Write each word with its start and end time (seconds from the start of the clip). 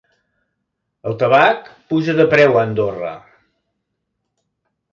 El 1.09 1.15
tabac 1.23 1.69
puja 1.93 2.15
de 2.21 2.27
preu 2.33 2.57
a 2.61 2.65
Andorra 2.71 3.13